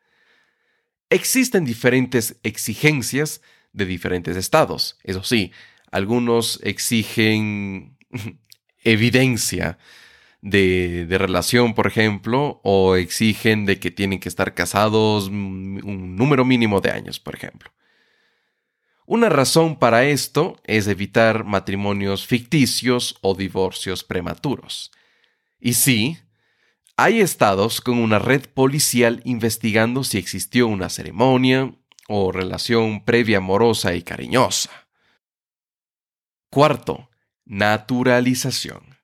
Existen 1.10 1.64
diferentes 1.64 2.40
exigencias 2.42 3.40
de 3.72 3.86
diferentes 3.86 4.36
estados. 4.36 4.98
Eso 5.04 5.22
sí, 5.22 5.52
algunos 5.92 6.58
exigen 6.64 7.96
evidencia 8.82 9.78
de, 10.40 11.06
relación, 11.08 11.72
por 11.72 11.86
ejemplo, 11.86 12.60
o 12.64 12.96
exigen 12.96 13.64
de 13.64 13.78
que 13.78 13.92
tienen 13.92 14.18
que 14.18 14.28
estar 14.28 14.54
casados 14.54 15.28
un 15.28 16.16
número 16.16 16.44
mínimo 16.44 16.80
de 16.80 16.90
años, 16.90 17.20
por 17.20 17.36
ejemplo. 17.36 17.70
Una 19.08 19.28
razón 19.28 19.78
para 19.78 20.04
esto 20.04 20.60
es 20.64 20.88
evitar 20.88 21.44
matrimonios 21.44 22.26
ficticios 22.26 23.16
o 23.20 23.36
divorcios 23.36 24.02
prematuros. 24.02 24.90
Y 25.60 25.74
sí, 25.74 26.18
hay 26.96 27.20
estados 27.20 27.80
con 27.80 27.98
una 27.98 28.18
red 28.18 28.46
policial 28.52 29.22
investigando 29.24 30.02
si 30.02 30.18
existió 30.18 30.66
una 30.66 30.88
ceremonia 30.88 31.72
o 32.08 32.32
relación 32.32 33.04
previa 33.04 33.38
amorosa 33.38 33.94
y 33.94 34.02
cariñosa. 34.02 34.70
Cuarto, 36.50 37.08
naturalización. 37.44 38.96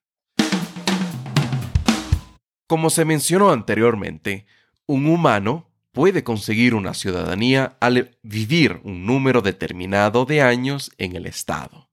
Como 2.67 2.91
se 2.91 3.05
mencionó 3.05 3.53
anteriormente, 3.53 4.47
un 4.87 5.07
humano 5.07 5.72
puede 5.93 6.25
conseguir 6.25 6.75
una 6.75 6.95
ciudadanía 6.95 7.77
al 7.81 8.17
vivir 8.23 8.81
un 8.83 9.07
número 9.07 9.43
determinado 9.43 10.25
de 10.25 10.43
años 10.43 10.91
en 10.99 11.15
el 11.15 11.27
Estado. 11.27 11.91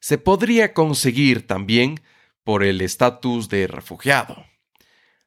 Se 0.00 0.18
podría 0.18 0.74
conseguir 0.74 1.46
también 1.46 2.00
por 2.44 2.62
el 2.62 2.80
estatus 2.80 3.48
de 3.48 3.66
refugiado. 3.66 4.44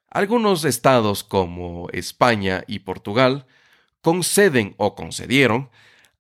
Algunos 0.10 0.66
estados 0.66 1.24
como 1.24 1.88
España 1.94 2.64
y 2.68 2.80
Portugal 2.80 3.46
conceden 4.02 4.76
o 4.78 4.96
concedieron 4.96 5.70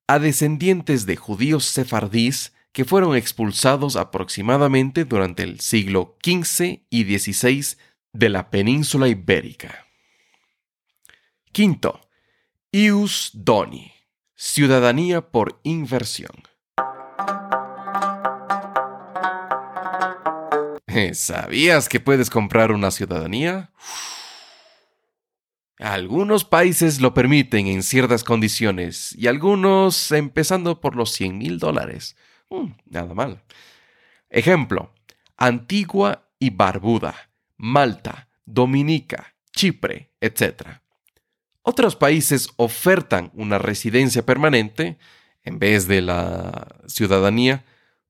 a 0.08 0.20
descendientes 0.20 1.06
de 1.06 1.18
judíos 1.18 1.66
sefardíes 1.66 2.54
que 2.72 2.86
fueron 2.86 3.18
expulsados 3.18 3.98
aproximadamente 3.98 5.04
durante 5.04 5.44
el 5.44 5.60
siglo 5.60 6.18
XV 6.24 6.84
y 6.90 7.04
XVI 7.04 7.78
de 8.14 8.30
la 8.30 8.50
península 8.50 9.10
ibérica. 9.10 9.91
Quinto, 11.52 12.00
ius 12.72 13.32
doni, 13.34 13.92
ciudadanía 14.36 15.20
por 15.32 15.60
inversión. 15.64 16.32
¿Sabías 21.14 21.90
que 21.90 22.00
puedes 22.00 22.30
comprar 22.30 22.72
una 22.72 22.90
ciudadanía? 22.90 23.74
Algunos 25.78 26.46
países 26.46 27.02
lo 27.02 27.14
permiten 27.14 27.68
en 27.68 27.84
ciertas 27.84 28.24
condiciones 28.24 29.14
y 29.18 29.28
algunos 29.28 30.14
empezando 30.14 30.80
por 30.80 30.96
los 30.96 31.12
100 31.12 31.38
mil 31.38 31.60
dólares. 31.60 32.16
Mm, 32.50 32.72
nada 32.86 33.14
mal. 33.14 33.44
Ejemplo, 34.30 34.94
Antigua 35.36 36.30
y 36.40 36.52
Barbuda, 36.52 37.30
Malta, 37.58 38.30
Dominica, 38.46 39.36
Chipre, 39.52 40.14
etc. 40.22 40.82
Otros 41.64 41.96
países 41.96 42.50
ofertan 42.56 43.32
una 43.36 43.60
residencia 43.60 44.26
permanente 44.26 44.98
en 45.44 45.60
vez 45.60 45.88
de 45.88 46.02
la 46.02 46.82
ciudadanía 46.88 47.66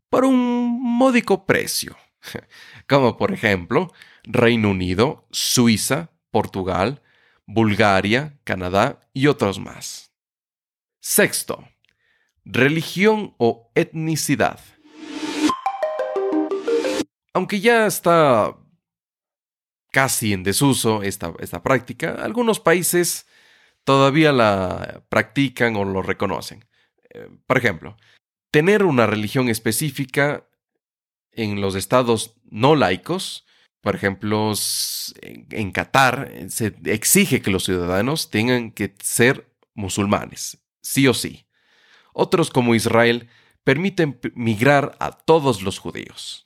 por 0.10 0.24
un 0.24 0.82
módico 0.82 1.46
precio, 1.46 1.98
como 2.88 3.18
por 3.18 3.34
ejemplo 3.34 3.92
Reino 4.24 4.70
Unido, 4.70 5.28
Suiza, 5.32 6.12
Portugal, 6.32 7.02
Bulgaria, 7.46 8.40
Canadá 8.46 9.02
y 9.14 9.28
otros 9.28 9.60
más. 9.60 10.14
Sexto, 11.02 11.68
religión 12.46 13.36
o 13.38 13.70
etnicidad. 13.76 14.60
Aunque 17.34 17.60
ya 17.60 17.86
está 17.86 18.56
casi 19.92 20.32
en 20.32 20.44
desuso 20.44 21.04
esta, 21.04 21.34
esta 21.40 21.62
práctica, 21.64 22.16
algunos 22.22 22.60
países 22.60 23.26
todavía 23.84 24.32
la 24.32 25.04
practican 25.10 25.76
o 25.76 25.86
lo 25.86 26.02
reconocen. 26.02 26.66
Eh, 27.10 27.30
por 27.46 27.58
ejemplo, 27.58 27.98
tener 28.52 28.84
una 28.84 29.08
religión 29.08 29.50
específica 29.50 30.48
en 31.32 31.62
los 31.62 31.76
estados 31.76 32.36
no 32.50 32.76
laicos, 32.76 33.46
por 33.82 33.96
ejemplo, 33.96 34.54
en 35.22 35.72
Qatar 35.72 36.30
eh, 36.32 36.50
se 36.50 36.76
exige 36.86 37.42
que 37.42 37.52
los 37.52 37.64
ciudadanos 37.64 38.30
tengan 38.30 38.72
que 38.72 38.94
ser 39.02 39.52
musulmanes, 39.74 40.60
sí 40.82 41.08
o 41.08 41.14
sí. 41.14 41.48
Otros 42.14 42.52
como 42.52 42.76
Israel 42.76 43.30
permiten 43.64 44.20
migrar 44.36 44.96
a 45.00 45.12
todos 45.12 45.62
los 45.62 45.80
judíos. 45.80 46.44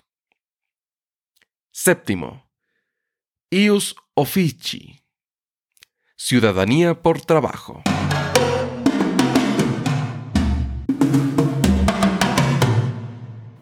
Séptimo, 1.72 2.50
ius 3.50 3.96
officii, 4.14 5.02
Ciudadanía 6.28 7.04
por 7.04 7.22
trabajo. 7.22 7.84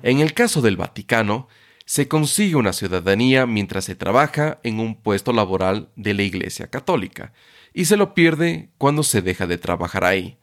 En 0.02 0.21
el 0.21 0.34
caso 0.34 0.62
del 0.62 0.78
Vaticano, 0.78 1.49
se 1.84 2.08
consigue 2.08 2.56
una 2.56 2.71
ciudadanía 2.71 3.45
mientras 3.45 3.84
se 3.84 3.95
trabaja 3.95 4.62
en 4.63 4.80
un 4.80 4.95
puesto 4.95 5.34
laboral 5.34 5.89
de 5.97 6.13
la 6.13 6.23
Iglesia 6.23 6.67
Católica 6.67 7.34
y 7.73 7.84
se 7.84 7.97
lo 7.97 8.13
pierde 8.13 8.69
cuando 8.78 9.04
se 9.04 9.21
deja 9.21 9.45
de 9.45 9.58
trabajar 9.58 10.06
ahí. 10.06 10.38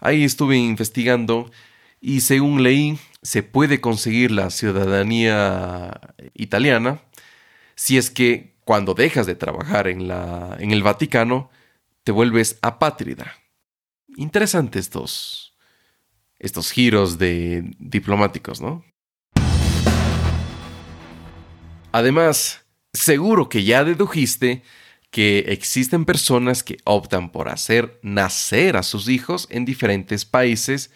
Ahí 0.00 0.24
estuve 0.24 0.56
investigando 0.56 1.52
y 2.00 2.22
según 2.22 2.64
leí 2.64 2.98
se 3.22 3.44
puede 3.44 3.80
conseguir 3.80 4.32
la 4.32 4.50
ciudadanía 4.50 6.00
italiana 6.34 7.00
si 7.76 7.96
es 7.96 8.10
que 8.10 8.56
cuando 8.64 8.94
dejas 8.94 9.26
de 9.26 9.36
trabajar 9.36 9.86
en, 9.86 10.08
la, 10.08 10.56
en 10.58 10.72
el 10.72 10.82
Vaticano, 10.82 11.48
te 12.04 12.12
vuelves 12.12 12.58
apátrida. 12.62 13.34
Interesante 14.16 14.78
estos, 14.78 15.54
estos 16.38 16.70
giros 16.70 17.18
de 17.18 17.74
diplomáticos, 17.78 18.60
¿no? 18.60 18.84
Además, 21.92 22.64
seguro 22.92 23.48
que 23.48 23.64
ya 23.64 23.84
dedujiste 23.84 24.62
que 25.10 25.40
existen 25.48 26.04
personas 26.04 26.62
que 26.62 26.78
optan 26.84 27.32
por 27.32 27.48
hacer 27.48 27.98
nacer 28.02 28.76
a 28.76 28.82
sus 28.82 29.08
hijos 29.08 29.48
en 29.50 29.64
diferentes 29.64 30.24
países 30.24 30.90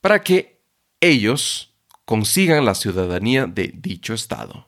para 0.00 0.22
que 0.22 0.62
ellos 1.00 1.74
consigan 2.06 2.64
la 2.64 2.74
ciudadanía 2.74 3.46
de 3.46 3.72
dicho 3.74 4.14
estado. 4.14 4.66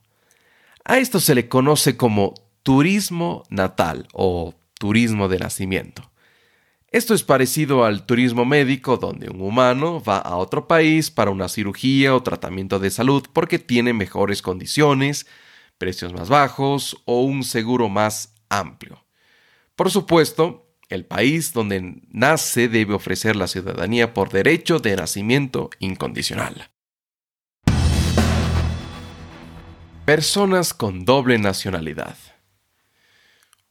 A 0.84 0.98
esto 0.98 1.20
se 1.20 1.34
le 1.34 1.48
conoce 1.48 1.96
como 1.96 2.34
turismo 2.62 3.44
natal 3.48 4.08
o 4.12 4.54
turismo 4.82 5.28
de 5.28 5.38
nacimiento. 5.38 6.10
Esto 6.88 7.14
es 7.14 7.22
parecido 7.22 7.84
al 7.84 8.04
turismo 8.04 8.44
médico 8.44 8.96
donde 8.96 9.30
un 9.30 9.40
humano 9.40 10.02
va 10.02 10.18
a 10.18 10.34
otro 10.34 10.66
país 10.66 11.08
para 11.08 11.30
una 11.30 11.48
cirugía 11.48 12.16
o 12.16 12.22
tratamiento 12.24 12.80
de 12.80 12.90
salud 12.90 13.24
porque 13.32 13.60
tiene 13.60 13.92
mejores 13.92 14.42
condiciones, 14.42 15.28
precios 15.78 16.12
más 16.12 16.28
bajos 16.28 17.00
o 17.04 17.22
un 17.22 17.44
seguro 17.44 17.88
más 17.88 18.34
amplio. 18.48 19.06
Por 19.76 19.88
supuesto, 19.92 20.74
el 20.88 21.04
país 21.04 21.52
donde 21.52 22.02
nace 22.10 22.68
debe 22.68 22.94
ofrecer 22.94 23.36
la 23.36 23.46
ciudadanía 23.46 24.12
por 24.12 24.30
derecho 24.30 24.80
de 24.80 24.96
nacimiento 24.96 25.70
incondicional. 25.78 26.72
Personas 30.04 30.74
con 30.74 31.04
doble 31.04 31.38
nacionalidad. 31.38 32.16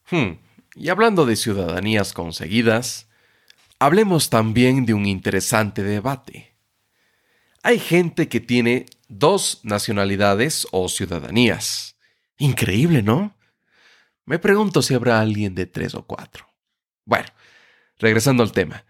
Hmm, 0.10 0.36
y 0.76 0.90
hablando 0.90 1.26
de 1.26 1.36
ciudadanías 1.36 2.14
conseguidas, 2.14 3.08
hablemos 3.80 4.30
también 4.30 4.86
de 4.86 4.94
un 4.94 5.06
interesante 5.06 5.84
debate. 5.84 6.56
Hay 7.64 7.80
gente 7.80 8.28
que 8.30 8.40
tiene 8.40 8.86
dos 9.08 9.60
nacionalidades 9.64 10.68
o 10.72 10.90
ciudadanías. 10.90 11.96
Increíble, 12.38 13.04
¿no? 13.04 13.36
Me 14.26 14.40
pregunto 14.40 14.82
si 14.82 14.94
habrá 14.94 15.20
alguien 15.20 15.54
de 15.56 15.66
tres 15.66 15.94
o 15.94 16.04
cuatro. 16.04 16.48
Bueno, 17.06 17.28
regresando 18.00 18.44
al 18.44 18.52
tema. 18.52 18.86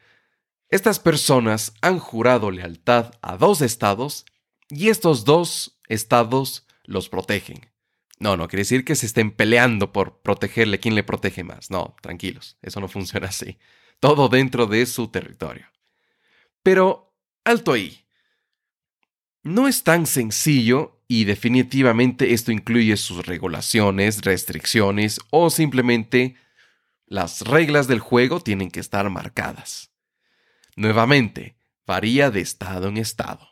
Estas 0.70 1.00
personas 1.00 1.74
han 1.82 2.00
jurado 2.00 2.52
lealtad 2.52 3.12
a 3.22 3.36
dos 3.36 3.62
estados 3.62 4.26
y 4.70 4.90
estos 4.90 5.26
dos 5.26 5.80
estados 5.90 6.66
los 6.86 7.10
protegen. 7.10 7.71
No, 8.22 8.38
no 8.38 8.48
quiere 8.48 8.62
decir 8.62 8.86
que 8.86 8.96
se 8.96 9.08
estén 9.08 9.32
peleando 9.32 9.92
por 9.92 10.22
protegerle 10.22 10.80
quién 10.80 10.94
le 10.94 11.02
protege 11.02 11.44
más. 11.44 11.72
No, 11.72 11.96
tranquilos, 12.04 12.56
eso 12.62 12.80
no 12.80 12.88
funciona 12.88 13.28
así. 13.28 13.58
Todo 14.00 14.30
dentro 14.30 14.68
de 14.68 14.86
su 14.86 15.08
territorio. 15.08 15.66
Pero, 16.62 17.16
alto 17.44 17.74
ahí. 17.74 18.06
No 19.42 19.68
es 19.68 19.84
tan 19.84 20.06
sencillo 20.06 21.02
y 21.08 21.24
definitivamente 21.24 22.34
esto 22.34 22.52
incluye 22.52 22.96
sus 22.96 23.26
regulaciones, 23.26 24.22
restricciones 24.22 25.20
o 25.32 25.50
simplemente 25.50 26.36
las 27.08 27.42
reglas 27.42 27.88
del 27.88 28.02
juego 28.02 28.40
tienen 28.40 28.70
que 28.70 28.82
estar 28.82 29.10
marcadas. 29.10 29.90
Nuevamente, 30.76 31.58
varía 31.88 32.30
de 32.30 32.42
estado 32.42 32.88
en 32.88 32.98
estado. 32.98 33.50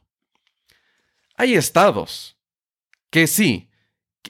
Hay 1.36 1.56
estados 1.56 2.38
que 3.10 3.26
sí, 3.26 3.69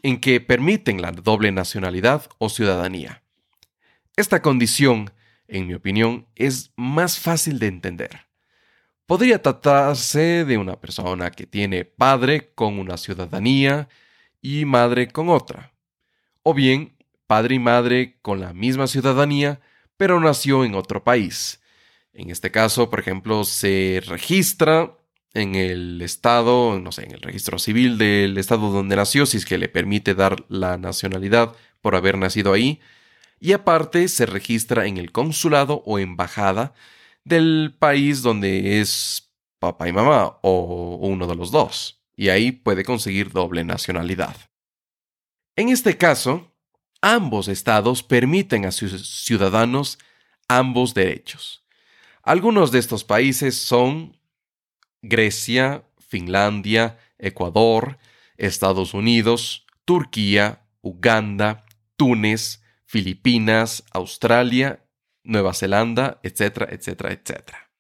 en 0.04 0.20
que 0.20 0.42
permiten 0.42 1.02
la 1.02 1.12
doble 1.12 1.52
nacionalidad 1.52 2.30
o 2.38 2.50
ciudadanía. 2.50 3.24
Esta 4.16 4.42
condición, 4.42 5.12
en 5.48 5.68
mi 5.68 5.74
opinión, 5.74 6.28
es 6.36 6.72
más 6.76 7.20
fácil 7.20 7.60
de 7.60 7.68
entender. 7.68 8.28
Podría 9.06 9.42
tratarse 9.42 10.46
de 10.46 10.58
una 10.58 10.80
persona 10.80 11.32
que 11.32 11.48
tiene 11.48 11.86
padre 11.86 12.52
con 12.54 12.78
una 12.80 12.98
ciudadanía 12.98 13.90
y 14.42 14.66
madre 14.66 15.08
con 15.08 15.30
otra. 15.30 15.74
O 16.44 16.54
bien, 16.54 16.96
padre 17.28 17.56
y 17.56 17.60
madre 17.60 18.20
con 18.22 18.40
la 18.40 18.54
misma 18.54 18.88
ciudadanía, 18.88 19.60
pero 19.98 20.20
nació 20.20 20.64
en 20.64 20.76
otro 20.76 21.04
país 21.04 21.60
en 22.20 22.30
este 22.30 22.52
caso, 22.52 22.90
por 22.90 23.00
ejemplo, 23.00 23.46
se 23.46 24.02
registra 24.06 24.98
en 25.34 25.56
el 25.56 26.02
estado, 26.02 26.80
no 26.80 26.92
sé, 26.92 27.04
en 27.04 27.12
el 27.12 27.22
registro 27.22 27.60
civil 27.60 27.98
del 27.98 28.38
estado 28.38 28.72
donde 28.72 28.96
nació, 28.96 29.26
si 29.26 29.38
es 29.38 29.46
que 29.46 29.58
le 29.58 29.70
permite 29.70 30.16
dar 30.16 30.46
la 30.50 30.78
nacionalidad 30.78 31.56
por 31.82 31.96
haber 31.96 32.18
nacido 32.18 32.54
ahí, 32.54 32.80
y 33.40 33.54
aparte 33.54 34.08
se 34.08 34.26
registra 34.26 34.86
en 34.86 34.98
el 34.98 35.12
consulado 35.12 35.84
o 35.86 36.00
embajada 36.00 36.74
del 37.24 37.76
país 37.78 38.22
donde 38.22 38.82
es 38.82 39.32
papá 39.60 39.88
y 39.88 39.94
mamá 39.94 40.40
o 40.42 40.98
uno 41.02 41.28
de 41.28 41.36
los 41.36 41.52
dos, 41.52 42.02
y 42.16 42.30
ahí 42.30 42.52
puede 42.52 42.84
conseguir 42.84 43.32
doble 43.32 43.64
nacionalidad. 43.64 44.36
En 45.56 45.70
este 45.70 45.98
caso, 45.98 46.54
ambos 47.02 47.48
estados 47.48 48.04
permiten 48.04 48.66
a 48.66 48.72
sus 48.72 49.24
ciudadanos 49.24 50.00
ambos 50.48 50.94
derechos. 50.94 51.66
Algunos 52.24 52.72
de 52.72 52.80
estos 52.80 53.04
países 53.04 53.58
son 53.58 54.19
Grecia, 55.02 55.86
Finlandia, 56.00 56.98
Ecuador, 57.18 57.98
Estados 58.38 58.94
Unidos, 58.94 59.66
Turquía, 59.86 60.66
Uganda, 60.82 61.66
Túnez, 61.98 62.62
Filipinas, 62.86 63.84
Australia, 63.92 64.86
Nueva 65.24 65.54
Zelanda, 65.54 66.20
etcétera, 66.24 66.68
etcétera, 66.72 67.12
etcétera. 67.12 67.72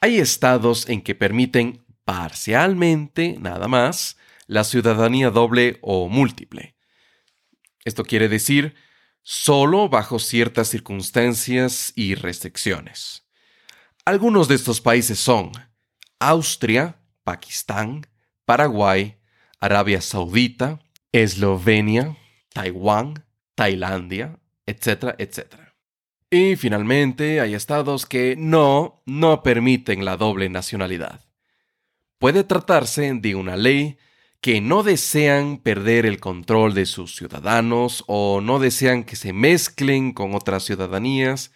Hay 0.00 0.18
estados 0.18 0.88
en 0.88 1.02
que 1.02 1.14
permiten 1.14 1.84
parcialmente, 2.04 3.36
nada 3.38 3.68
más, 3.68 4.16
la 4.46 4.64
ciudadanía 4.64 5.30
doble 5.30 5.78
o 5.82 6.08
múltiple. 6.08 6.74
Esto 7.84 8.04
quiere 8.04 8.28
decir 8.28 8.74
solo 9.22 9.88
bajo 9.88 10.18
ciertas 10.18 10.68
circunstancias 10.68 11.92
y 11.94 12.16
restricciones. 12.16 13.28
Algunos 14.04 14.48
de 14.48 14.56
estos 14.56 14.80
países 14.80 15.18
son 15.20 15.52
Austria, 16.28 16.96
Pakistán, 17.24 18.06
Paraguay, 18.44 19.16
Arabia 19.60 20.00
Saudita, 20.00 20.80
Eslovenia, 21.12 22.16
Taiwán, 22.52 23.24
Tailandia, 23.54 24.38
etcétera, 24.66 25.14
etcétera. 25.18 25.74
Y 26.30 26.56
finalmente 26.56 27.40
hay 27.40 27.54
estados 27.54 28.06
que 28.06 28.36
no, 28.38 29.02
no 29.04 29.42
permiten 29.42 30.04
la 30.04 30.16
doble 30.16 30.48
nacionalidad. 30.48 31.20
Puede 32.18 32.44
tratarse 32.44 33.12
de 33.12 33.34
una 33.34 33.56
ley 33.56 33.98
que 34.40 34.60
no 34.60 34.82
desean 34.82 35.58
perder 35.58 36.06
el 36.06 36.20
control 36.20 36.74
de 36.74 36.86
sus 36.86 37.14
ciudadanos 37.14 38.02
o 38.06 38.40
no 38.40 38.58
desean 38.58 39.04
que 39.04 39.16
se 39.16 39.32
mezclen 39.32 40.12
con 40.12 40.34
otras 40.34 40.64
ciudadanías 40.64 41.52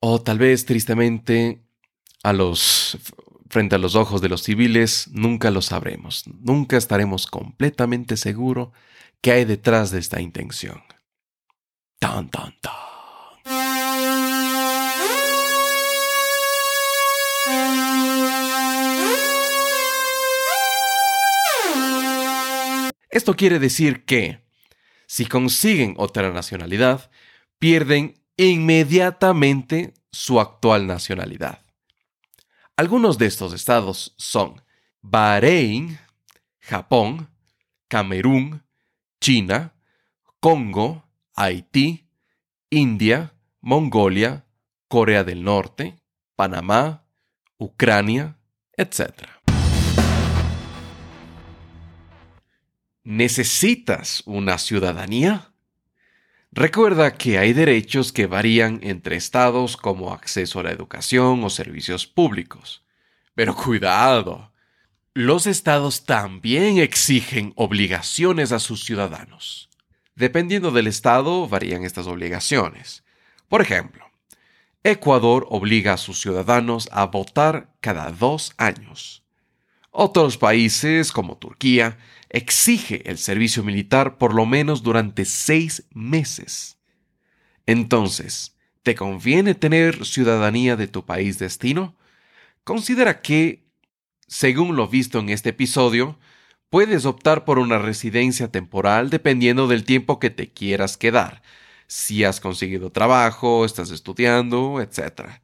o 0.00 0.20
tal 0.20 0.38
vez 0.38 0.66
tristemente 0.66 1.66
a 2.22 2.32
los 2.32 2.98
frente 3.48 3.76
a 3.76 3.78
los 3.78 3.94
ojos 3.94 4.20
de 4.20 4.28
los 4.28 4.42
civiles 4.42 5.08
nunca 5.12 5.50
lo 5.50 5.62
sabremos, 5.62 6.24
nunca 6.26 6.76
estaremos 6.76 7.26
completamente 7.26 8.16
seguros 8.16 8.70
qué 9.20 9.32
hay 9.32 9.44
detrás 9.44 9.90
de 9.90 9.98
esta 9.98 10.20
intención. 10.20 10.82
Tan 11.98 12.28
tan 12.30 12.54
tan. 12.60 12.72
Esto 23.16 23.34
quiere 23.34 23.58
decir 23.58 24.04
que, 24.04 24.40
si 25.06 25.24
consiguen 25.24 25.94
otra 25.96 26.32
nacionalidad, 26.32 27.10
pierden 27.58 28.20
inmediatamente 28.36 29.94
su 30.12 30.38
actual 30.38 30.86
nacionalidad. 30.86 31.65
Algunos 32.78 33.16
de 33.16 33.24
estos 33.24 33.54
estados 33.54 34.14
son 34.18 34.60
Bahrein, 35.00 35.98
Japón, 36.58 37.30
Camerún, 37.88 38.64
China, 39.18 39.72
Congo, 40.40 41.08
Haití, 41.34 42.06
India, 42.68 43.32
Mongolia, 43.62 44.44
Corea 44.88 45.24
del 45.24 45.42
Norte, 45.42 46.02
Panamá, 46.34 47.06
Ucrania, 47.56 48.36
etc. 48.76 49.26
¿Necesitas 53.04 54.22
una 54.26 54.58
ciudadanía? 54.58 55.54
Recuerda 56.56 57.12
que 57.12 57.36
hay 57.36 57.52
derechos 57.52 58.14
que 58.14 58.26
varían 58.26 58.80
entre 58.82 59.16
estados 59.16 59.76
como 59.76 60.14
acceso 60.14 60.58
a 60.58 60.62
la 60.62 60.70
educación 60.70 61.44
o 61.44 61.50
servicios 61.50 62.06
públicos. 62.06 62.82
Pero 63.34 63.54
cuidado, 63.54 64.54
los 65.12 65.46
estados 65.46 66.06
también 66.06 66.78
exigen 66.78 67.52
obligaciones 67.56 68.52
a 68.52 68.58
sus 68.58 68.86
ciudadanos. 68.86 69.68
Dependiendo 70.14 70.70
del 70.70 70.86
estado 70.86 71.46
varían 71.46 71.84
estas 71.84 72.06
obligaciones. 72.06 73.04
Por 73.50 73.60
ejemplo, 73.60 74.10
Ecuador 74.82 75.46
obliga 75.50 75.92
a 75.92 75.98
sus 75.98 76.22
ciudadanos 76.22 76.88
a 76.90 77.04
votar 77.04 77.74
cada 77.82 78.10
dos 78.10 78.54
años. 78.56 79.22
Otros 79.90 80.38
países, 80.38 81.12
como 81.12 81.36
Turquía, 81.36 81.98
exige 82.28 83.08
el 83.08 83.18
servicio 83.18 83.62
militar 83.62 84.18
por 84.18 84.34
lo 84.34 84.46
menos 84.46 84.82
durante 84.82 85.24
seis 85.24 85.84
meses. 85.92 86.78
Entonces, 87.66 88.56
¿te 88.82 88.94
conviene 88.94 89.54
tener 89.54 90.04
ciudadanía 90.04 90.76
de 90.76 90.88
tu 90.88 91.04
país 91.04 91.38
destino? 91.38 91.96
Considera 92.64 93.22
que, 93.22 93.64
según 94.26 94.76
lo 94.76 94.88
visto 94.88 95.18
en 95.18 95.30
este 95.30 95.50
episodio, 95.50 96.18
puedes 96.70 97.06
optar 97.06 97.44
por 97.44 97.58
una 97.58 97.78
residencia 97.78 98.50
temporal 98.50 99.10
dependiendo 99.10 99.68
del 99.68 99.84
tiempo 99.84 100.18
que 100.18 100.30
te 100.30 100.48
quieras 100.52 100.96
quedar, 100.96 101.42
si 101.86 102.24
has 102.24 102.40
conseguido 102.40 102.90
trabajo, 102.90 103.64
estás 103.64 103.90
estudiando, 103.90 104.80
etc 104.80 105.40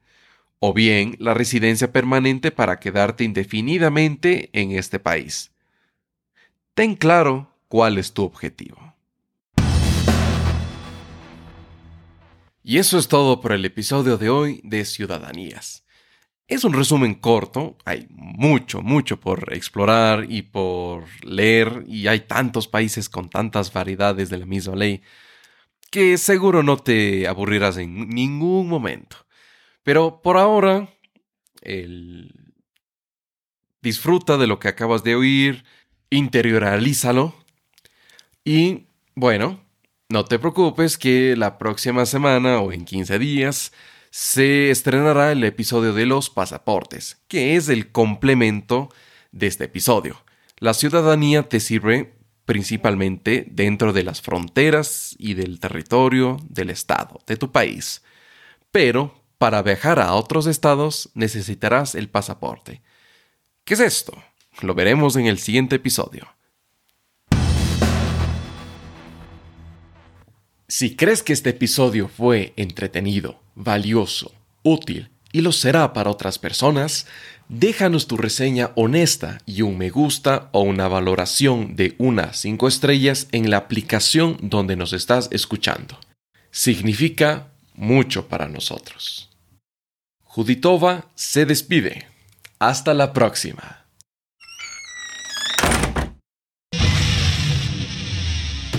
o 0.65 0.71
bien 0.71 1.17
la 1.19 1.33
residencia 1.33 1.91
permanente 1.91 2.49
para 2.49 2.79
quedarte 2.79 3.25
indefinidamente 3.25 4.49
en 4.53 4.71
este 4.71 4.97
país. 4.97 5.52
Ten 6.73 6.95
claro 6.95 7.53
cuál 7.67 7.99
es 7.99 8.13
tu 8.13 8.23
objetivo. 8.23 8.95
Y 12.63 12.79
eso 12.79 12.97
es 12.97 13.07
todo 13.07 13.41
por 13.41 13.51
el 13.51 13.63
episodio 13.63 14.17
de 14.17 14.31
hoy 14.31 14.59
de 14.63 14.83
Ciudadanías. 14.83 15.85
Es 16.47 16.63
un 16.63 16.73
resumen 16.73 17.13
corto, 17.13 17.77
hay 17.85 18.07
mucho, 18.09 18.81
mucho 18.81 19.19
por 19.19 19.53
explorar 19.53 20.25
y 20.27 20.41
por 20.41 21.05
leer, 21.23 21.83
y 21.87 22.07
hay 22.07 22.21
tantos 22.21 22.67
países 22.67 23.07
con 23.07 23.29
tantas 23.29 23.71
variedades 23.71 24.31
de 24.31 24.37
la 24.39 24.47
misma 24.47 24.75
ley, 24.75 25.03
que 25.91 26.17
seguro 26.17 26.63
no 26.63 26.77
te 26.77 27.27
aburrirás 27.27 27.77
en 27.77 28.09
ningún 28.09 28.67
momento. 28.67 29.17
Pero 29.83 30.23
por 30.23 30.37
ahora, 30.37 30.89
disfruta 33.81 34.37
de 34.37 34.47
lo 34.47 34.57
que 34.59 34.69
acabas 34.69 35.03
de 35.03 35.15
oír, 35.15 35.63
interiorízalo 36.13 37.35
y 38.45 38.85
bueno, 39.15 39.59
no 40.09 40.25
te 40.25 40.39
preocupes 40.39 40.97
que 40.97 41.35
la 41.35 41.57
próxima 41.57 42.05
semana 42.05 42.59
o 42.59 42.71
en 42.71 42.85
15 42.85 43.19
días 43.19 43.71
se 44.11 44.69
estrenará 44.69 45.31
el 45.31 45.43
episodio 45.43 45.93
de 45.93 46.05
los 46.05 46.29
pasaportes, 46.29 47.17
que 47.27 47.55
es 47.55 47.69
el 47.69 47.91
complemento 47.91 48.89
de 49.31 49.47
este 49.47 49.65
episodio. 49.65 50.23
La 50.59 50.73
ciudadanía 50.73 51.49
te 51.49 51.59
sirve 51.59 52.13
principalmente 52.45 53.47
dentro 53.49 53.93
de 53.93 54.03
las 54.03 54.21
fronteras 54.21 55.15
y 55.17 55.33
del 55.33 55.59
territorio 55.59 56.37
del 56.47 56.69
estado, 56.69 57.21
de 57.25 57.37
tu 57.37 57.51
país. 57.51 58.03
Pero 58.71 59.23
para 59.39 59.61
viajar 59.61 59.99
a 59.99 60.13
otros 60.13 60.45
estados 60.45 61.09
necesitarás 61.15 61.95
el 61.95 62.09
pasaporte. 62.09 62.81
¿Qué 63.63 63.73
es 63.73 63.79
esto? 63.79 64.13
Lo 64.61 64.75
veremos 64.75 65.15
en 65.15 65.25
el 65.25 65.39
siguiente 65.39 65.75
episodio. 65.75 66.27
Si 70.67 70.95
crees 70.95 71.21
que 71.21 71.33
este 71.33 71.51
episodio 71.51 72.07
fue 72.07 72.53
entretenido, 72.55 73.39
valioso, 73.55 74.33
útil 74.63 75.09
y 75.31 75.41
lo 75.41 75.51
será 75.51 75.93
para 75.93 76.09
otras 76.09 76.39
personas, 76.39 77.05
déjanos 77.47 78.07
tu 78.07 78.17
reseña 78.17 78.71
honesta 78.75 79.39
y 79.45 79.61
un 79.61 79.77
me 79.77 79.89
gusta 79.89 80.49
o 80.51 80.61
una 80.61 80.87
valoración 80.87 81.75
de 81.75 81.95
unas 81.97 82.37
5 82.37 82.67
estrellas 82.67 83.27
en 83.31 83.49
la 83.49 83.57
aplicación 83.57 84.37
donde 84.41 84.75
nos 84.75 84.93
estás 84.93 85.27
escuchando. 85.31 85.99
Significa 86.49 87.51
mucho 87.75 88.27
para 88.27 88.47
nosotros. 88.47 89.29
Juditova 90.23 91.05
se 91.15 91.45
despide. 91.45 92.07
Hasta 92.57 92.93
la 92.93 93.13
próxima. 93.13 93.82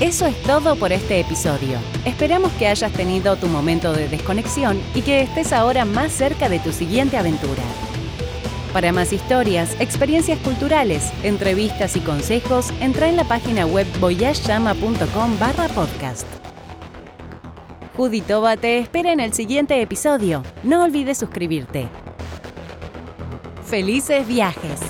Eso 0.00 0.26
es 0.26 0.36
todo 0.42 0.74
por 0.74 0.92
este 0.92 1.20
episodio. 1.20 1.78
Esperamos 2.04 2.50
que 2.54 2.66
hayas 2.66 2.92
tenido 2.92 3.36
tu 3.36 3.46
momento 3.46 3.92
de 3.92 4.08
desconexión 4.08 4.80
y 4.92 5.02
que 5.02 5.20
estés 5.20 5.52
ahora 5.52 5.84
más 5.84 6.10
cerca 6.10 6.48
de 6.48 6.58
tu 6.58 6.72
siguiente 6.72 7.16
aventura. 7.16 7.62
Para 8.72 8.92
más 8.92 9.12
historias, 9.12 9.76
experiencias 9.78 10.40
culturales, 10.40 11.12
entrevistas 11.22 11.94
y 11.96 12.00
consejos, 12.00 12.72
entra 12.80 13.08
en 13.08 13.16
la 13.16 13.22
página 13.22 13.66
web 13.66 13.86
voyageyama.com 14.00 15.38
barra 15.38 15.68
podcast. 15.68 16.26
Juditova 17.96 18.56
te 18.56 18.78
espera 18.78 19.12
en 19.12 19.20
el 19.20 19.32
siguiente 19.32 19.80
episodio. 19.80 20.42
No 20.64 20.82
olvides 20.82 21.18
suscribirte. 21.18 21.86
¡Felices 23.64 24.26
viajes! 24.26 24.80